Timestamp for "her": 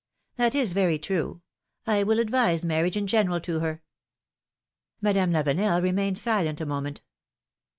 3.59-3.83